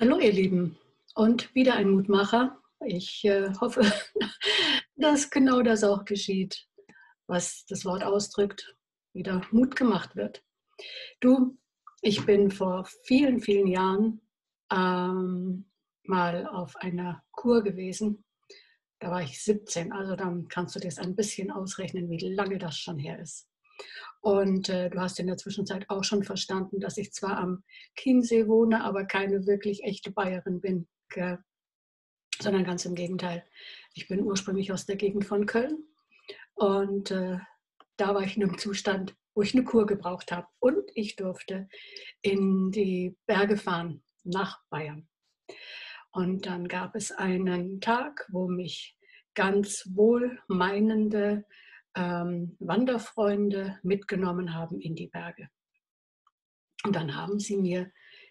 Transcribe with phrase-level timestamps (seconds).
[0.00, 0.78] Hallo ihr Lieben
[1.14, 2.58] und wieder ein Mutmacher.
[2.86, 3.82] Ich äh, hoffe,
[4.96, 6.66] dass genau das auch geschieht,
[7.26, 8.74] was das Wort ausdrückt,
[9.12, 10.42] wieder Mut gemacht wird.
[11.20, 11.58] Du,
[12.00, 14.22] ich bin vor vielen, vielen Jahren
[14.72, 15.70] ähm,
[16.04, 18.24] mal auf einer Kur gewesen.
[19.00, 22.56] Da war ich 17, also dann kannst du dir das ein bisschen ausrechnen, wie lange
[22.56, 23.49] das schon her ist.
[24.20, 27.62] Und äh, du hast in der Zwischenzeit auch schon verstanden, dass ich zwar am
[27.96, 31.38] Chiemsee wohne, aber keine wirklich echte Bayerin bin, gell?
[32.40, 33.44] sondern ganz im Gegenteil.
[33.94, 35.84] Ich bin ursprünglich aus der Gegend von Köln
[36.54, 37.38] und äh,
[37.96, 40.46] da war ich in einem Zustand, wo ich eine Kur gebraucht habe.
[40.58, 41.68] Und ich durfte
[42.22, 45.08] in die Berge fahren nach Bayern.
[46.12, 48.96] Und dann gab es einen Tag, wo mich
[49.34, 51.44] ganz wohlmeinende
[51.96, 55.48] ähm, Wanderfreunde mitgenommen haben in die Berge.
[56.84, 57.90] Und dann haben sie mir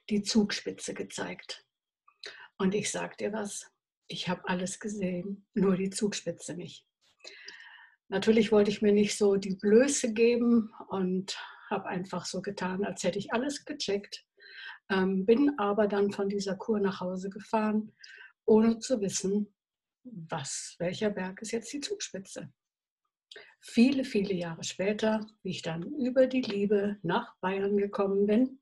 [0.09, 1.65] die Zugspitze gezeigt.
[2.57, 3.71] Und ich sag dir was,
[4.07, 6.85] ich habe alles gesehen, nur die Zugspitze nicht.
[8.09, 11.37] Natürlich wollte ich mir nicht so die Blöße geben und
[11.69, 14.25] habe einfach so getan, als hätte ich alles gecheckt.
[14.89, 17.93] Ähm, bin aber dann von dieser Kur nach Hause gefahren,
[18.45, 19.53] ohne zu wissen,
[20.03, 22.51] was, welcher Berg ist jetzt die Zugspitze.
[23.61, 28.59] Viele, viele Jahre später, wie ich dann über die Liebe nach Bayern gekommen bin,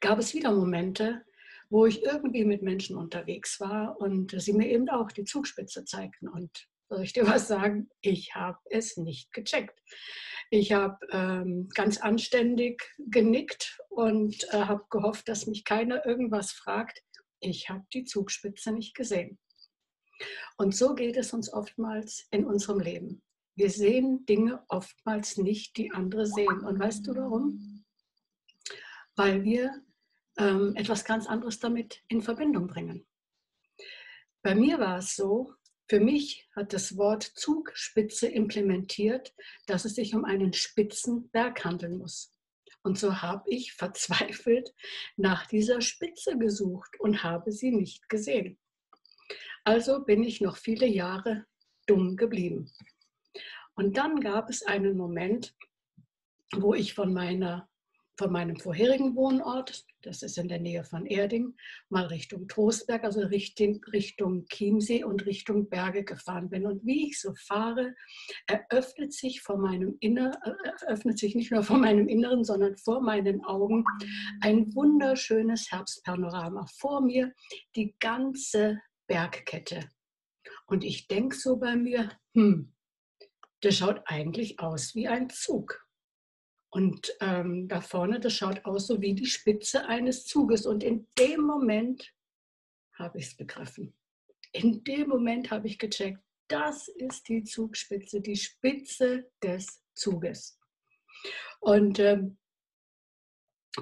[0.00, 1.24] gab es wieder Momente,
[1.70, 6.28] wo ich irgendwie mit Menschen unterwegs war und sie mir eben auch die Zugspitze zeigten.
[6.28, 7.88] Und soll ich dir was sagen?
[8.00, 9.80] Ich habe es nicht gecheckt.
[10.50, 17.02] Ich habe ähm, ganz anständig genickt und äh, habe gehofft, dass mich keiner irgendwas fragt.
[17.40, 19.38] Ich habe die Zugspitze nicht gesehen.
[20.56, 23.22] Und so geht es uns oftmals in unserem Leben.
[23.56, 26.60] Wir sehen Dinge oftmals nicht, die andere sehen.
[26.64, 27.84] Und weißt du warum?
[29.14, 29.82] Weil wir
[30.38, 33.06] ähm, etwas ganz anderes damit in Verbindung bringen.
[34.42, 35.54] Bei mir war es so,
[35.88, 39.34] für mich hat das Wort Zugspitze implementiert,
[39.66, 42.32] dass es sich um einen spitzen Berg handeln muss.
[42.82, 44.74] Und so habe ich verzweifelt
[45.16, 48.58] nach dieser Spitze gesucht und habe sie nicht gesehen.
[49.64, 51.46] Also bin ich noch viele Jahre
[51.86, 52.70] dumm geblieben.
[53.76, 55.54] Und dann gab es einen Moment,
[56.54, 57.68] wo ich von, meiner,
[58.16, 61.56] von meinem vorherigen Wohnort, das ist in der Nähe von Erding,
[61.88, 66.66] mal Richtung Trostberg, also Richtung, Richtung Chiemsee und Richtung Berge gefahren bin.
[66.66, 67.94] Und wie ich so fahre,
[68.46, 70.38] eröffnet sich vor meinem Inner,
[70.80, 73.84] eröffnet sich nicht nur vor meinem Inneren, sondern vor meinen Augen
[74.40, 76.66] ein wunderschönes Herbstpanorama.
[76.78, 77.32] Vor mir
[77.74, 79.88] die ganze Bergkette.
[80.66, 82.73] Und ich denke so bei mir, hm,
[83.64, 85.86] der schaut eigentlich aus wie ein Zug.
[86.70, 90.66] Und ähm, da vorne, das schaut aus so wie die Spitze eines Zuges.
[90.66, 92.12] Und in dem Moment
[92.94, 93.96] habe ich es begriffen.
[94.52, 100.58] In dem Moment habe ich gecheckt, das ist die Zugspitze, die Spitze des Zuges.
[101.60, 102.38] Und ähm,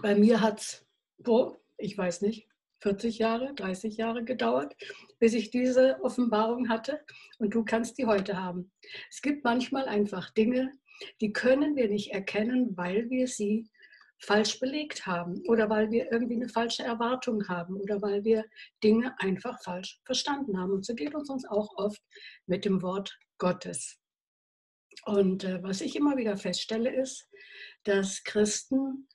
[0.00, 0.86] bei mir hat es,
[1.78, 2.48] ich weiß nicht,
[2.82, 4.74] 40 Jahre, 30 Jahre gedauert,
[5.18, 7.00] bis ich diese Offenbarung hatte
[7.38, 8.72] und du kannst die heute haben.
[9.10, 10.72] Es gibt manchmal einfach Dinge,
[11.20, 13.68] die können wir nicht erkennen, weil wir sie
[14.18, 18.44] falsch belegt haben oder weil wir irgendwie eine falsche Erwartung haben oder weil wir
[18.82, 20.72] Dinge einfach falsch verstanden haben.
[20.72, 22.00] Und so geht es uns auch oft
[22.46, 23.98] mit dem Wort Gottes.
[25.06, 27.28] Und äh, was ich immer wieder feststelle, ist,
[27.84, 29.08] dass Christen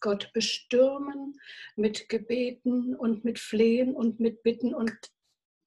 [0.00, 1.38] Gott bestürmen
[1.76, 4.74] mit Gebeten und mit Flehen und mit Bitten.
[4.74, 4.96] Und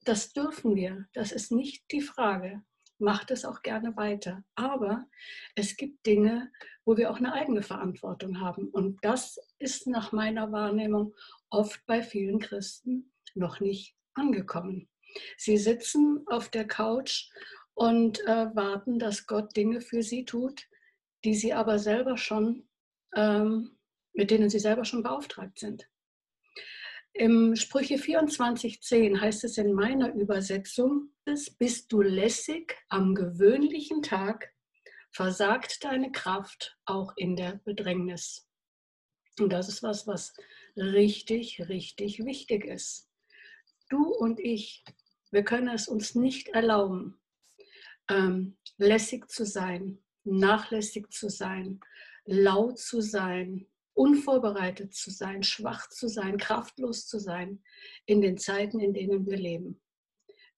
[0.04, 1.08] das dürfen wir.
[1.12, 2.62] Das ist nicht die Frage.
[2.98, 4.44] Macht es auch gerne weiter.
[4.56, 5.06] Aber
[5.54, 6.50] es gibt Dinge,
[6.84, 8.68] wo wir auch eine eigene Verantwortung haben.
[8.68, 11.14] Und das ist nach meiner Wahrnehmung
[11.48, 14.88] oft bei vielen Christen noch nicht angekommen.
[15.36, 17.30] Sie sitzen auf der Couch
[17.74, 20.66] und äh, warten, dass Gott Dinge für sie tut,
[21.24, 22.68] die sie aber selber schon
[23.14, 23.76] ähm,
[24.12, 25.88] mit denen sie selber schon beauftragt sind.
[27.12, 31.10] Im Sprüche 24.10 heißt es in meiner Übersetzung,
[31.58, 34.52] bist du lässig am gewöhnlichen Tag,
[35.10, 38.48] versagt deine Kraft auch in der Bedrängnis.
[39.40, 40.34] Und das ist was, was
[40.76, 43.08] richtig, richtig wichtig ist.
[43.88, 44.84] Du und ich,
[45.32, 47.20] wir können es uns nicht erlauben,
[48.08, 51.80] ähm, lässig zu sein, nachlässig zu sein,
[52.30, 57.62] laut zu sein, unvorbereitet zu sein, schwach zu sein, kraftlos zu sein
[58.06, 59.80] in den Zeiten, in denen wir leben.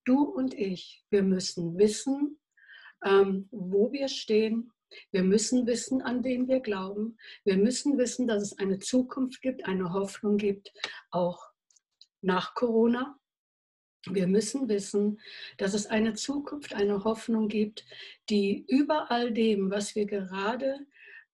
[0.05, 2.39] Du und ich, wir müssen wissen,
[3.03, 4.71] ähm, wo wir stehen
[5.11, 7.17] Wir müssen wissen, an wen wir glauben.
[7.43, 10.71] Wir müssen wissen, dass es eine Zukunft gibt, eine Hoffnung gibt,
[11.09, 11.51] auch
[12.21, 13.17] nach Corona.
[14.05, 15.19] Wir müssen wissen,
[15.57, 17.85] dass es eine Zukunft, eine Hoffnung gibt,
[18.29, 20.85] die über all dem, was wir gerade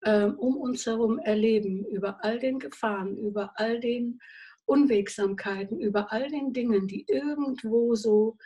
[0.06, 4.20] um uns herum erleben, über all den Gefahren, über all den
[4.66, 8.38] Unwegsamkeiten, über all den Dingen, die irgendwo so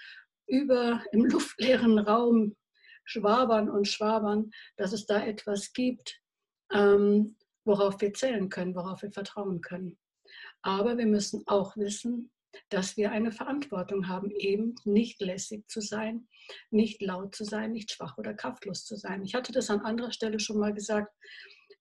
[0.47, 2.55] über im luftleeren Raum
[3.05, 6.21] schwabern und schwabern, dass es da etwas gibt,
[6.71, 7.35] ähm,
[7.65, 9.97] worauf wir zählen können, worauf wir vertrauen können.
[10.61, 12.31] Aber wir müssen auch wissen,
[12.69, 16.27] dass wir eine Verantwortung haben, eben nicht lässig zu sein,
[16.71, 19.23] nicht laut zu sein, nicht schwach oder kraftlos zu sein.
[19.23, 21.13] Ich hatte das an anderer Stelle schon mal gesagt.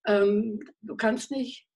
[0.06, 1.66] Ähm, du kannst nicht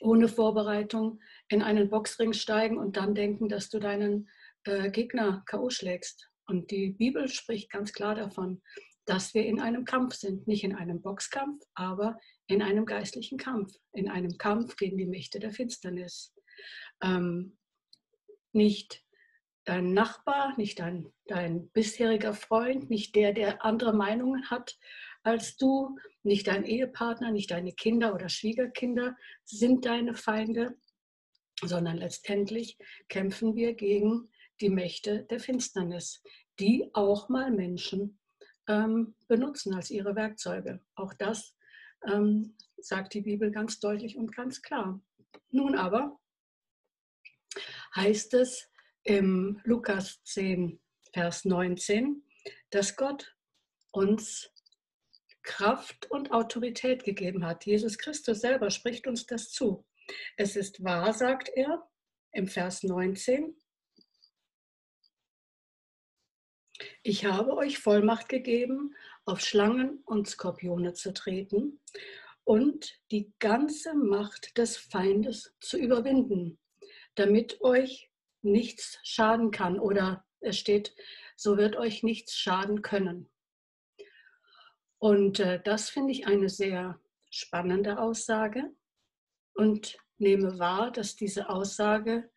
[0.00, 4.28] ohne Vorbereitung in einen Boxring steigen und dann denken, dass du deinen
[4.64, 5.70] äh, Gegner K.O.
[5.70, 6.30] schlägst.
[6.46, 8.62] Und die Bibel spricht ganz klar davon,
[9.04, 13.72] dass wir in einem Kampf sind, nicht in einem Boxkampf, aber in einem geistlichen Kampf,
[13.92, 16.34] in einem Kampf gegen die Mächte der Finsternis.
[17.02, 17.56] Ähm,
[18.52, 19.04] nicht
[19.64, 24.78] dein Nachbar, nicht dein, dein bisheriger Freund, nicht der, der andere Meinungen hat
[25.22, 30.76] als du, nicht dein Ehepartner, nicht deine Kinder oder Schwiegerkinder sind deine Feinde,
[31.62, 34.30] sondern letztendlich kämpfen wir gegen
[34.60, 36.22] die Mächte der Finsternis,
[36.58, 38.18] die auch mal Menschen
[38.66, 40.80] ähm, benutzen als ihre Werkzeuge.
[40.94, 41.56] Auch das
[42.06, 45.02] ähm, sagt die Bibel ganz deutlich und ganz klar.
[45.50, 46.18] Nun aber
[47.94, 48.70] heißt es
[49.04, 50.80] im Lukas 10,
[51.12, 52.22] Vers 19,
[52.70, 53.36] dass Gott
[53.90, 54.50] uns
[55.42, 57.66] Kraft und Autorität gegeben hat.
[57.66, 59.84] Jesus Christus selber spricht uns das zu.
[60.36, 61.88] Es ist wahr, sagt er
[62.32, 63.56] im Vers 19.
[67.02, 68.94] Ich habe euch Vollmacht gegeben,
[69.24, 71.80] auf Schlangen und Skorpione zu treten
[72.44, 76.58] und die ganze Macht des Feindes zu überwinden
[77.14, 78.10] damit euch
[78.42, 80.94] nichts schaden kann oder es steht,
[81.36, 83.28] so wird euch nichts schaden können.
[84.98, 88.70] Und äh, das finde ich eine sehr spannende Aussage
[89.54, 92.30] und nehme wahr, dass diese Aussage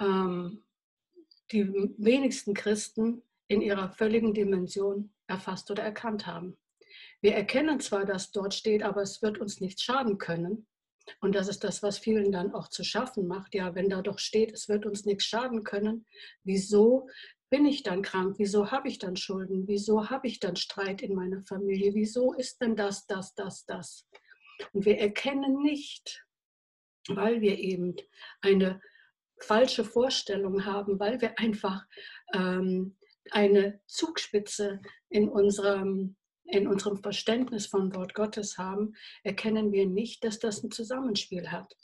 [0.00, 0.64] ähm,
[1.52, 1.66] die
[1.96, 6.58] wenigsten Christen in ihrer völligen Dimension erfasst oder erkannt haben.
[7.20, 10.66] Wir erkennen zwar, dass dort steht, aber es wird uns nichts schaden können.
[11.20, 13.54] Und das ist das, was vielen dann auch zu schaffen macht.
[13.54, 16.06] Ja, wenn da doch steht, es wird uns nichts schaden können,
[16.44, 17.08] wieso
[17.50, 18.36] bin ich dann krank?
[18.38, 19.66] Wieso habe ich dann Schulden?
[19.66, 21.94] Wieso habe ich dann Streit in meiner Familie?
[21.94, 24.06] Wieso ist denn das, das, das, das?
[24.72, 26.24] Und wir erkennen nicht,
[27.08, 27.96] weil wir eben
[28.42, 28.80] eine
[29.40, 31.86] falsche Vorstellung haben, weil wir einfach
[32.34, 32.96] ähm,
[33.30, 36.16] eine Zugspitze in unserem
[36.48, 41.76] in unserem Verständnis von Wort Gottes haben, erkennen wir nicht, dass das ein Zusammenspiel hat.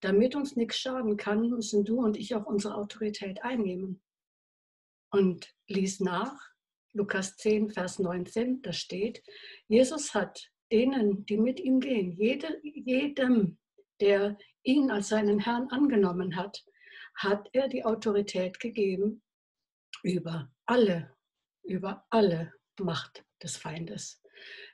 [0.00, 4.02] Damit uns nichts schaden kann, müssen du und ich auch unsere Autorität einnehmen.
[5.10, 6.36] Und lies nach,
[6.92, 9.22] Lukas 10, Vers 19, da steht,
[9.68, 13.58] Jesus hat denen, die mit ihm gehen, jede, jedem,
[14.00, 16.64] der ihn als seinen Herrn angenommen hat,
[17.14, 19.22] hat er die Autorität gegeben
[20.02, 21.16] über alle,
[21.62, 24.22] über alle Macht des Feindes.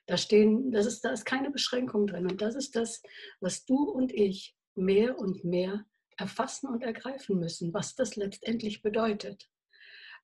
[0.06, 2.26] Da, stehen, das ist, da ist keine Beschränkung drin.
[2.26, 3.02] Und das ist das,
[3.40, 9.48] was du und ich mehr und mehr erfassen und ergreifen müssen, was das letztendlich bedeutet.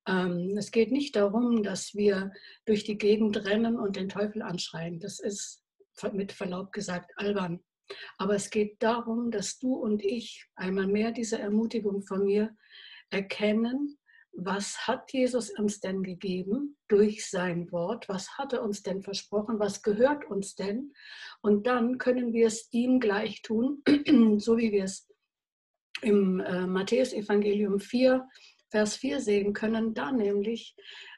[0.07, 2.31] Ähm, es geht nicht darum, dass wir
[2.65, 4.99] durch die Gegend rennen und den Teufel anschreien.
[4.99, 5.63] Das ist
[6.13, 7.63] mit Verlaub gesagt albern.
[8.17, 12.55] Aber es geht darum, dass du und ich einmal mehr diese Ermutigung von mir
[13.09, 13.97] erkennen,
[14.33, 18.07] was hat Jesus uns denn gegeben durch sein Wort?
[18.09, 19.59] Was hat er uns denn versprochen?
[19.59, 20.93] Was gehört uns denn?
[21.41, 23.83] Und dann können wir es ihm gleich tun,
[24.39, 25.07] so wie wir es
[26.01, 28.27] im äh, Matthäus-Evangelium 4,
[28.69, 29.93] Vers 4 sehen können.
[29.93, 30.75] Da nämlich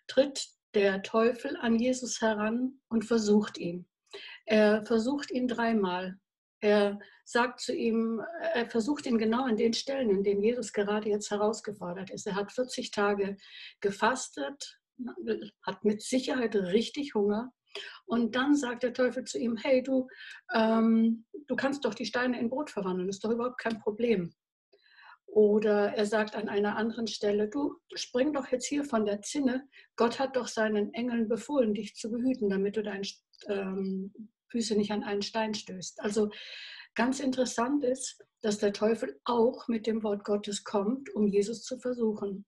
[0.08, 3.88] tritt der Teufel an Jesus heran und versucht ihn.
[4.46, 6.20] Er versucht ihn dreimal.
[6.64, 8.22] Er sagt zu ihm,
[8.54, 12.26] er versucht ihn genau an den Stellen, in denen Jesus gerade jetzt herausgefordert ist.
[12.26, 13.36] Er hat 40 Tage
[13.82, 14.80] gefastet,
[15.62, 17.52] hat mit Sicherheit richtig Hunger.
[18.06, 20.08] Und dann sagt der Teufel zu ihm, hey, du,
[20.54, 24.34] ähm, du kannst doch die Steine in Brot verwandeln, das ist doch überhaupt kein Problem.
[25.26, 29.68] Oder er sagt an einer anderen Stelle, du spring doch jetzt hier von der Zinne.
[29.98, 33.04] Gott hat doch seinen Engeln befohlen, dich zu behüten, damit du deinen
[33.50, 34.14] ähm,
[34.54, 36.00] Füße nicht an einen Stein stößt.
[36.00, 36.30] Also
[36.94, 41.80] ganz interessant ist, dass der Teufel auch mit dem Wort Gottes kommt, um Jesus zu
[41.80, 42.46] versuchen.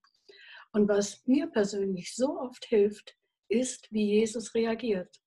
[0.71, 3.15] Und was mir persönlich so oft hilft,
[3.50, 5.19] ist, wie Jesus reagiert.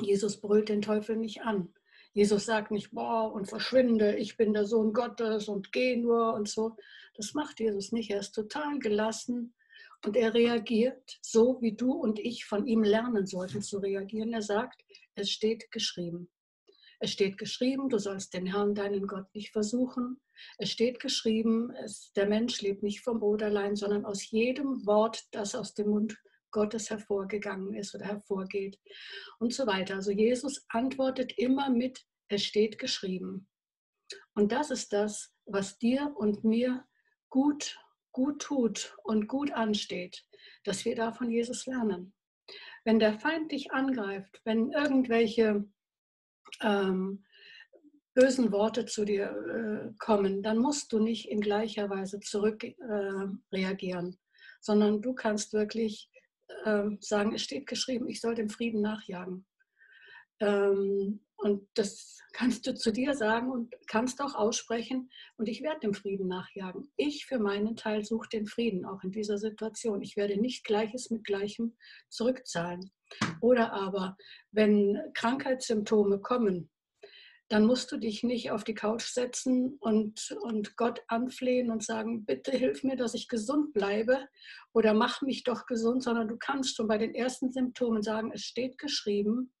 [0.00, 1.74] Jesus brüllt den Teufel nicht an.
[2.14, 6.48] Jesus sagt nicht, boah, und verschwinde, ich bin der Sohn Gottes und geh nur und
[6.48, 6.76] so.
[7.16, 8.10] Das macht Jesus nicht.
[8.10, 9.54] Er ist total gelassen
[10.04, 14.32] und er reagiert so, wie du und ich von ihm lernen sollten zu reagieren.
[14.32, 14.82] Er sagt,
[15.14, 16.30] es steht geschrieben.
[17.00, 20.20] Es steht geschrieben, du sollst den Herrn, deinen Gott, nicht versuchen.
[20.58, 25.24] Es steht geschrieben, es, der Mensch lebt nicht vom Brot allein, sondern aus jedem Wort,
[25.32, 26.16] das aus dem Mund
[26.52, 28.78] Gottes hervorgegangen ist oder hervorgeht
[29.40, 29.96] und so weiter.
[29.96, 33.48] Also Jesus antwortet immer mit, es steht geschrieben.
[34.34, 36.84] Und das ist das, was dir und mir
[37.30, 37.78] gut,
[38.12, 40.24] gut tut und gut ansteht,
[40.64, 42.14] dass wir da von Jesus lernen.
[42.84, 45.64] Wenn der Feind dich angreift, wenn irgendwelche
[46.60, 47.24] ähm,
[48.14, 52.74] bösen Worte zu dir äh, kommen, dann musst du nicht in gleicher Weise zurück äh,
[53.52, 54.18] reagieren,
[54.60, 56.10] sondern du kannst wirklich
[56.64, 59.46] äh, sagen, es steht geschrieben, ich soll dem Frieden nachjagen.
[60.42, 65.80] Ähm, und das kannst du zu dir sagen und kannst auch aussprechen und ich werde
[65.80, 66.92] dem Frieden nachjagen.
[66.96, 70.02] Ich für meinen Teil suche den Frieden auch in dieser Situation.
[70.02, 71.76] Ich werde nicht Gleiches mit Gleichem
[72.08, 72.92] zurückzahlen.
[73.40, 74.16] Oder aber,
[74.52, 76.70] wenn Krankheitssymptome kommen,
[77.48, 82.24] dann musst du dich nicht auf die Couch setzen und, und Gott anflehen und sagen,
[82.24, 84.26] bitte hilf mir, dass ich gesund bleibe
[84.72, 88.42] oder mach mich doch gesund, sondern du kannst schon bei den ersten Symptomen sagen, es
[88.42, 89.52] steht geschrieben,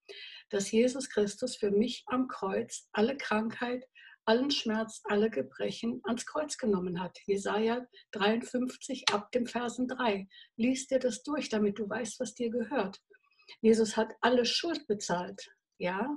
[0.52, 3.84] dass Jesus Christus für mich am Kreuz alle Krankheit,
[4.24, 7.18] allen Schmerz, alle Gebrechen ans Kreuz genommen hat.
[7.26, 10.28] Jesaja 53 ab dem Versen 3.
[10.56, 13.00] Lies dir das durch, damit du weißt, was dir gehört.
[13.62, 15.50] Jesus hat alle Schuld bezahlt.
[15.78, 16.16] Ja,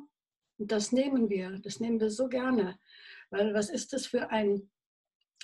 [0.57, 2.77] und das nehmen wir, das nehmen wir so gerne.
[3.29, 4.69] Weil was ist das für ein,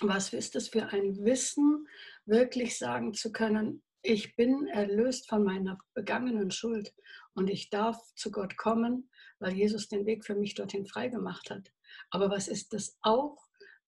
[0.00, 1.88] was ist das für ein Wissen,
[2.26, 6.92] wirklich sagen zu können, ich bin erlöst von meiner begangenen Schuld
[7.34, 11.72] und ich darf zu Gott kommen, weil Jesus den Weg für mich dorthin freigemacht hat.
[12.10, 13.38] Aber was ist das auch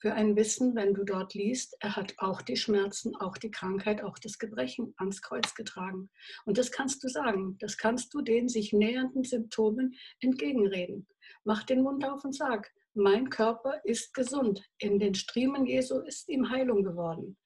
[0.05, 4.03] für ein Wissen, wenn du dort liest, er hat auch die Schmerzen, auch die Krankheit,
[4.03, 6.11] auch das Gebrechen ans Kreuz getragen.
[6.45, 11.07] Und das kannst du sagen, das kannst du den sich nähernden Symptomen entgegenreden.
[11.45, 14.63] Mach den Mund auf und sag, mein Körper ist gesund.
[14.77, 17.39] In den Striemen Jesu ist ihm Heilung geworden.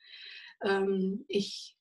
[0.62, 1.76] Ähm, ich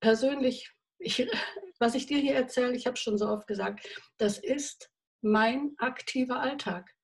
[0.00, 0.70] persönlich,
[1.04, 1.28] ich,
[1.78, 3.86] was ich dir hier erzähle, ich habe schon so oft gesagt,
[4.18, 4.90] das ist
[5.22, 6.94] mein aktiver Alltag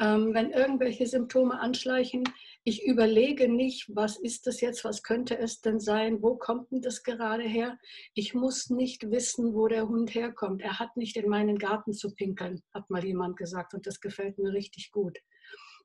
[0.00, 2.24] ähm, wenn irgendwelche Symptome anschleichen,
[2.64, 6.80] ich überlege nicht, was ist das jetzt, was könnte es denn sein, wo kommt denn
[6.80, 7.78] das gerade her?
[8.14, 10.62] Ich muss nicht wissen, wo der Hund herkommt.
[10.62, 14.38] Er hat nicht in meinen Garten zu pinkeln, hat mal jemand gesagt und das gefällt
[14.38, 15.18] mir richtig gut.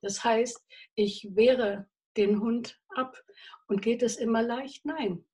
[0.01, 0.65] Das heißt,
[0.95, 3.21] ich wehre den Hund ab
[3.67, 4.85] und geht es immer leicht?
[4.85, 5.25] Nein.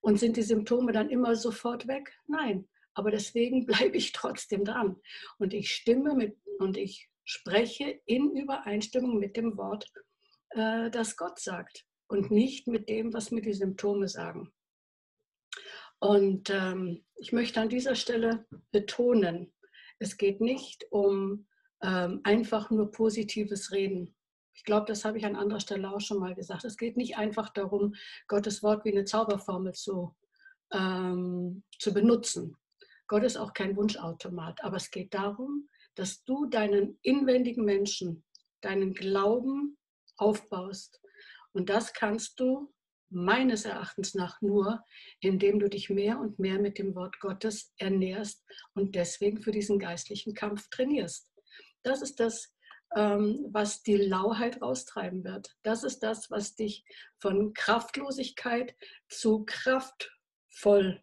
[0.00, 2.12] Und sind die Symptome dann immer sofort weg?
[2.26, 2.68] Nein.
[2.94, 4.96] Aber deswegen bleibe ich trotzdem dran.
[5.38, 9.90] Und ich stimme mit und ich spreche in Übereinstimmung mit dem Wort,
[10.50, 14.52] äh, das Gott sagt und nicht mit dem, was mir die Symptome sagen.
[16.00, 19.52] Und ähm, ich möchte an dieser Stelle betonen,
[19.98, 21.46] es geht nicht um
[21.82, 24.16] ähm, einfach nur positives Reden.
[24.60, 26.66] Ich glaube, das habe ich an anderer Stelle auch schon mal gesagt.
[26.66, 27.94] Es geht nicht einfach darum,
[28.28, 30.14] Gottes Wort wie eine Zauberformel zu,
[30.70, 32.58] ähm, zu benutzen.
[33.06, 38.22] Gott ist auch kein Wunschautomat, aber es geht darum, dass du deinen inwendigen Menschen,
[38.60, 39.78] deinen Glauben
[40.18, 41.00] aufbaust.
[41.54, 42.70] Und das kannst du
[43.08, 44.84] meines Erachtens nach nur,
[45.20, 49.78] indem du dich mehr und mehr mit dem Wort Gottes ernährst und deswegen für diesen
[49.78, 51.32] geistlichen Kampf trainierst.
[51.82, 52.54] Das ist das,
[52.92, 55.56] was die Lauheit raustreiben wird.
[55.62, 56.84] Das ist das, was dich
[57.18, 58.74] von Kraftlosigkeit
[59.08, 61.02] zu kraftvoll,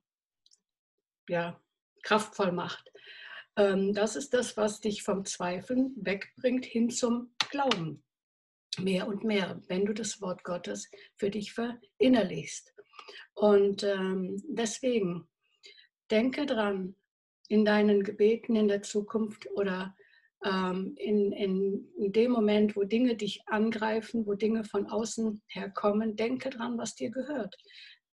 [1.29, 1.61] ja,
[2.03, 2.91] kraftvoll macht.
[3.55, 8.03] Ähm, das ist das, was dich vom Zweifeln wegbringt hin zum Glauben.
[8.79, 12.73] Mehr und mehr, wenn du das Wort Gottes für dich verinnerlichst.
[13.33, 15.27] Und ähm, deswegen
[16.11, 16.95] denke dran,
[17.49, 19.96] in deinen Gebeten in der Zukunft oder ähm,
[20.47, 26.49] in, in, in, dem Moment, wo Dinge dich angreifen, wo Dinge von außen herkommen, denke
[26.49, 27.55] dran, was dir gehört.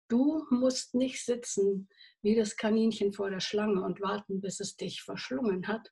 [0.09, 1.89] Du musst nicht sitzen
[2.21, 5.91] wie das Kaninchen vor der Schlange und warten, bis es dich verschlungen hat,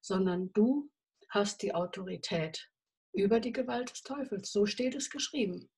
[0.00, 0.90] sondern du
[1.30, 2.70] hast die Autorität
[3.12, 4.52] über die Gewalt des Teufels.
[4.52, 5.70] So steht es geschrieben.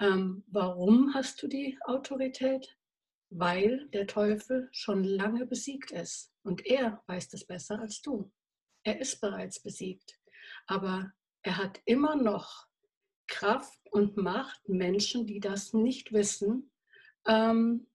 [0.00, 2.76] Ähm, warum hast du die Autorität?
[3.32, 6.32] Weil der Teufel schon lange besiegt ist.
[6.42, 8.32] Und er weiß das besser als du.
[8.90, 10.18] Er ist bereits besiegt.
[10.66, 12.66] Aber er hat immer noch
[13.28, 16.72] Kraft und Macht, Menschen, die das nicht wissen,
[17.24, 17.86] ähm,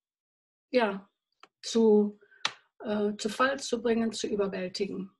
[0.71, 1.09] ja,
[1.61, 2.17] zu,
[2.79, 5.11] äh, zu Fall zu bringen, zu überwältigen.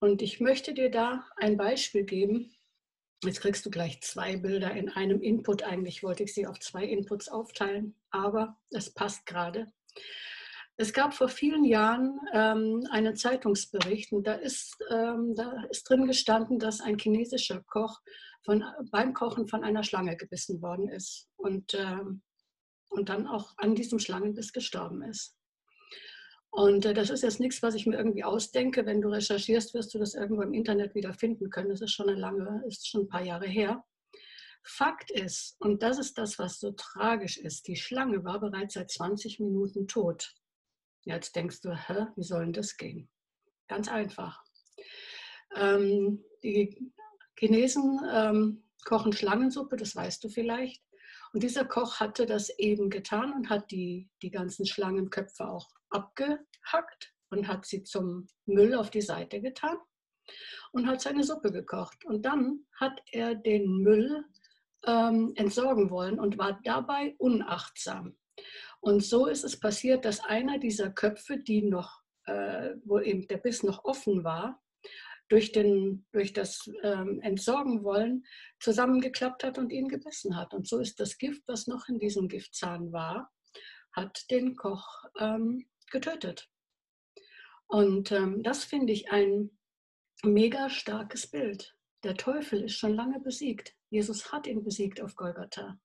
[0.00, 2.56] Und ich möchte dir da ein Beispiel geben.
[3.22, 5.62] Jetzt kriegst du gleich zwei Bilder in einem Input.
[5.62, 9.70] Eigentlich wollte ich sie auf zwei Inputs aufteilen, aber es passt gerade.
[10.76, 16.06] Es gab vor vielen Jahren ähm, einen Zeitungsbericht und da ist, ähm, da ist drin
[16.06, 18.00] gestanden, dass ein chinesischer Koch
[18.44, 22.22] von, beim Kochen von einer Schlange gebissen worden ist und, ähm,
[22.88, 25.36] und dann auch an diesem Schlangenbiss gestorben ist.
[26.50, 28.84] Und äh, das ist jetzt nichts, was ich mir irgendwie ausdenke.
[28.84, 31.70] Wenn du recherchierst, wirst du das irgendwo im Internet wieder finden können.
[31.70, 33.84] Das ist schon eine lange, ist schon ein paar Jahre her.
[34.64, 38.90] Fakt ist, und das ist das, was so tragisch ist, die Schlange war bereits seit
[38.90, 40.34] 20 Minuten tot.
[41.04, 43.08] Jetzt denkst du, hä, wie soll denn das gehen?
[43.68, 44.42] Ganz einfach.
[45.54, 46.92] Ähm, die
[47.38, 50.82] Chinesen ähm, kochen Schlangensuppe, das weißt du vielleicht.
[51.32, 57.14] Und dieser Koch hatte das eben getan und hat die, die ganzen Schlangenköpfe auch abgehackt
[57.30, 59.78] und hat sie zum Müll auf die Seite getan
[60.72, 62.04] und hat seine Suppe gekocht.
[62.04, 64.24] Und dann hat er den Müll
[64.86, 68.16] ähm, entsorgen wollen und war dabei unachtsam.
[68.82, 73.36] Und so ist es passiert, dass einer dieser Köpfe, die noch, äh, wo eben der
[73.36, 74.60] Biss noch offen war,
[75.28, 78.24] durch, den, durch das ähm, Entsorgen wollen
[78.58, 80.52] zusammengeklappt hat und ihn gebissen hat.
[80.52, 83.30] Und so ist das Gift, was noch in diesem Giftzahn war,
[83.92, 86.50] hat den Koch ähm, getötet.
[87.68, 89.56] Und ähm, das finde ich ein
[90.24, 91.76] mega starkes Bild.
[92.02, 93.76] Der Teufel ist schon lange besiegt.
[93.90, 95.78] Jesus hat ihn besiegt auf Golgatha.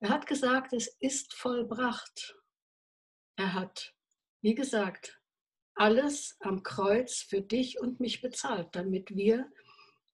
[0.00, 2.36] Er hat gesagt, es ist vollbracht.
[3.36, 3.94] Er hat,
[4.42, 5.20] wie gesagt,
[5.74, 9.50] alles am Kreuz für dich und mich bezahlt, damit wir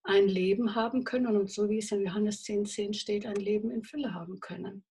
[0.03, 3.71] ein Leben haben können und so wie es in Johannes 10, 10 steht, ein Leben
[3.71, 4.85] in Fülle haben können.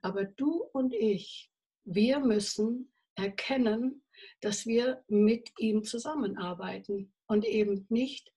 [0.00, 1.50] Aber du und ich,
[1.84, 4.04] wir müssen erkennen,
[4.40, 8.32] dass wir mit ihm zusammenarbeiten und eben nicht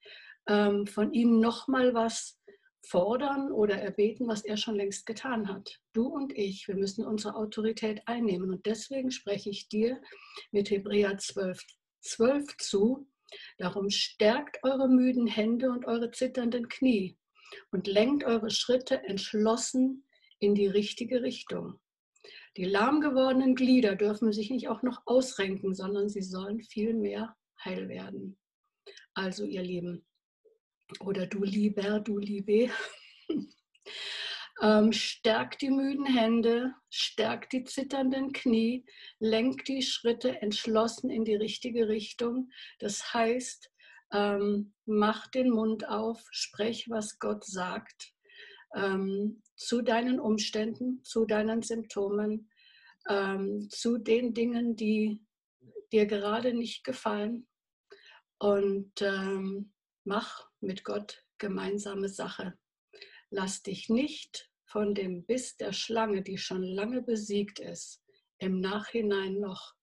[0.47, 2.39] ähm, von ihm nochmal was
[2.87, 5.79] fordern oder erbeten, was er schon längst getan hat.
[5.93, 8.51] Du und ich, wir müssen unsere Autorität einnehmen.
[8.51, 10.01] Und deswegen spreche ich dir
[10.51, 11.61] mit Hebräer 12,
[12.01, 13.07] 12 zu.
[13.57, 17.17] Darum stärkt eure müden Hände und eure zitternden Knie
[17.71, 20.05] und lenkt eure Schritte entschlossen
[20.39, 21.79] in die richtige Richtung.
[22.57, 27.89] Die lahm gewordenen Glieder dürfen sich nicht auch noch ausrenken, sondern sie sollen vielmehr heil
[27.89, 28.37] werden.
[29.13, 30.05] Also ihr Lieben,
[30.99, 32.69] oder du Lieber, du Liebe.
[34.61, 38.85] ähm, stärk die müden Hände, stärk die zitternden Knie,
[39.19, 42.49] lenk die Schritte entschlossen in die richtige Richtung.
[42.79, 43.71] Das heißt,
[44.13, 48.13] ähm, mach den Mund auf, sprech, was Gott sagt
[48.75, 52.49] ähm, zu deinen Umständen, zu deinen Symptomen,
[53.09, 55.21] ähm, zu den Dingen, die
[55.91, 57.47] dir gerade nicht gefallen.
[58.37, 59.73] Und ähm,
[60.05, 62.57] mach mit Gott gemeinsame Sache.
[63.29, 68.01] Lass dich nicht von dem Biss der Schlange, die schon lange besiegt ist,
[68.37, 69.73] im Nachhinein noch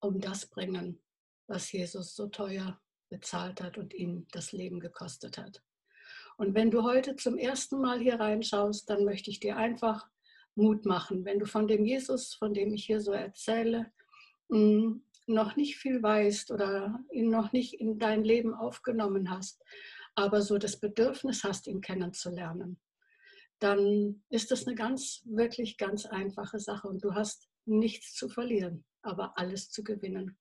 [0.00, 1.00] um das bringen,
[1.46, 5.62] was Jesus so teuer bezahlt hat und ihm das Leben gekostet hat.
[6.36, 10.08] Und wenn du heute zum ersten Mal hier reinschaust, dann möchte ich dir einfach
[10.54, 11.24] Mut machen.
[11.24, 13.92] Wenn du von dem Jesus, von dem ich hier so erzähle,
[14.48, 19.62] mm, noch nicht viel weißt oder ihn noch nicht in dein Leben aufgenommen hast,
[20.14, 22.80] aber so das Bedürfnis hast, ihn kennenzulernen,
[23.58, 28.84] dann ist das eine ganz, wirklich ganz einfache Sache und du hast nichts zu verlieren,
[29.02, 30.38] aber alles zu gewinnen.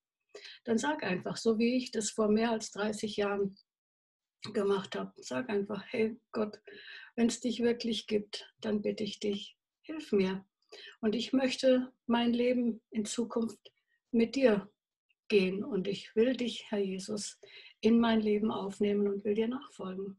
[0.66, 3.58] Dann sag einfach, so wie ich das vor mehr als 30 Jahren
[4.54, 6.60] gemacht habe, sag einfach, hey Gott,
[7.16, 10.46] wenn es dich wirklich gibt, dann bitte ich dich, hilf mir.
[11.02, 13.72] Und ich möchte mein Leben in Zukunft
[14.12, 14.70] mit dir
[15.28, 15.64] gehen.
[15.64, 17.40] Und ich will dich, Herr Jesus,
[17.82, 20.18] in mein Leben aufnehmen und will dir nachfolgen.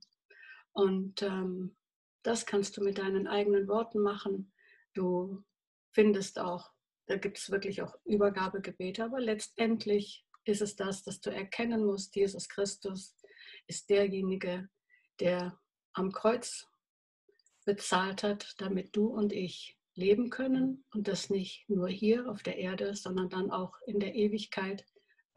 [0.73, 1.77] Und ähm,
[2.23, 4.53] das kannst du mit deinen eigenen Worten machen.
[4.95, 5.45] Du
[5.93, 6.71] findest auch,
[7.07, 12.15] da gibt es wirklich auch Übergabegebete, aber letztendlich ist es das, dass du erkennen musst,
[12.17, 13.15] Jesus Christus
[13.67, 14.69] ist derjenige,
[15.21, 15.59] der
[15.93, 16.67] am Kreuz
[17.65, 22.57] bezahlt hat, damit du und ich leben können und das nicht nur hier auf der
[22.57, 24.87] Erde, sondern dann auch in der Ewigkeit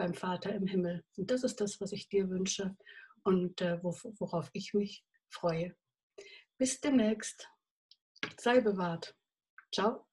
[0.01, 1.03] beim Vater im Himmel.
[1.15, 2.75] Und das ist das, was ich dir wünsche
[3.23, 5.75] und äh, worauf ich mich freue.
[6.57, 7.47] Bis demnächst.
[8.39, 9.15] Sei bewahrt.
[9.71, 10.10] Ciao.